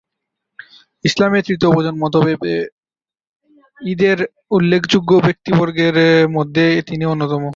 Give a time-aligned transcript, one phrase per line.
[1.05, 4.27] ইসলামের তৃতীয় প্রজন্ম তাবে-তাবেঈদের
[4.51, 6.29] উল্লেখযোগ্য ব্যক্তিবর্গের
[6.29, 7.43] মধ্যে তিনি অন্যতম।